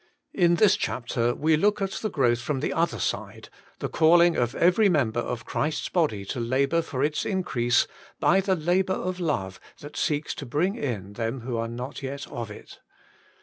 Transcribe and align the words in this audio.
In 0.33 0.55
this 0.55 0.75
chapter 0.77 1.35
we 1.35 1.55
look 1.55 1.79
at 1.79 1.91
the 1.91 2.09
growth 2.09 2.41
from 2.41 2.59
the 2.59 2.73
other 2.73 2.97
side— 2.97 3.49
the 3.81 3.87
call 3.87 4.23
86 4.23 4.23
Working 4.39 4.47
for 4.47 4.57
God 4.57 4.63
87 4.63 4.63
ing 4.63 4.65
of 4.65 4.67
every 4.67 4.89
member 4.89 5.19
of 5.19 5.45
Christ's 5.45 5.89
body 5.89 6.25
to 6.25 6.39
labour 6.39 6.81
for 6.81 7.03
its 7.03 7.23
increase 7.23 7.85
by 8.19 8.41
the 8.41 8.55
labour 8.55 8.93
of 8.93 9.19
love 9.19 9.59
that 9.81 9.95
seeks 9.95 10.33
to 10.33 10.47
bring 10.47 10.75
in 10.75 11.13
them 11.13 11.41
who 11.41 11.55
are 11.55 11.67
not 11.67 12.01
yet 12.01 12.25
of 12.31 12.49
it. 12.49 12.79